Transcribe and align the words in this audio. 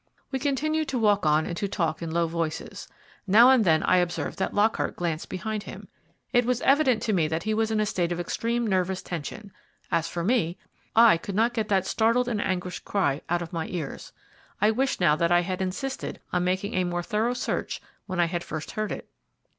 We 0.31 0.39
continued 0.39 0.87
to 0.87 0.97
walk 0.97 1.27
on 1.27 1.45
and 1.45 1.55
to 1.57 1.67
talk 1.67 2.01
in 2.01 2.09
low 2.09 2.25
voices. 2.25 2.87
Now 3.27 3.51
and 3.51 3.63
then 3.63 3.83
I 3.83 3.97
observed 3.97 4.39
that 4.39 4.51
Lockhart 4.51 4.95
glanced 4.95 5.29
behind 5.29 5.61
him. 5.61 5.89
It 6.33 6.43
was 6.43 6.59
evident 6.61 7.03
to 7.03 7.13
me 7.13 7.27
that 7.27 7.43
he 7.43 7.53
was 7.53 7.69
in 7.69 7.79
a 7.79 7.85
state 7.85 8.11
of 8.11 8.19
extreme 8.19 8.65
nervous 8.65 9.03
tension. 9.03 9.51
As 9.91 10.07
for 10.07 10.23
me, 10.23 10.57
I 10.95 11.17
could 11.17 11.35
not 11.35 11.53
get 11.53 11.67
that 11.69 11.85
startled 11.85 12.27
and 12.27 12.41
anguished 12.41 12.83
cry 12.83 13.21
out 13.29 13.43
of 13.43 13.53
my 13.53 13.67
ears. 13.67 14.11
I 14.59 14.71
wished 14.71 14.99
now 14.99 15.15
that 15.17 15.31
I 15.31 15.41
had 15.41 15.61
insisted 15.61 16.19
on 16.33 16.43
making 16.43 16.73
a 16.73 16.83
more 16.83 17.03
thorough 17.03 17.35
search 17.35 17.79
when 18.07 18.19
I 18.19 18.25
had 18.25 18.43
first 18.43 18.71
heard 18.71 18.91
it. 18.91 19.07